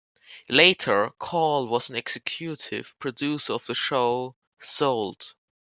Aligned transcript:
Later, 0.49 1.11
Carl 1.19 1.67
was 1.67 1.91
an 1.91 1.95
executive 1.95 2.97
producer 2.97 3.53
of 3.53 3.67
the 3.67 3.75
show 3.75 4.35
Sold! 4.59 5.35